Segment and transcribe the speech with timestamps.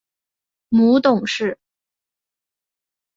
[0.69, 1.59] 母董氏。